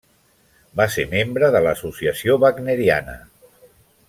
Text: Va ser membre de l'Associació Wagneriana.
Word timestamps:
Va 0.81 0.87
ser 0.95 1.05
membre 1.11 1.51
de 1.57 1.61
l'Associació 1.67 2.39
Wagneriana. 2.45 3.19